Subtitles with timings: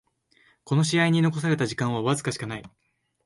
[0.63, 2.63] この試合に残された時間はわずかしかない